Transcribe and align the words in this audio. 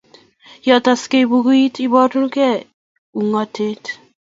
Yotoksei 0.67 1.25
bukuit, 1.29 1.75
iborukei 1.85 2.57
ungotiet 3.19 3.83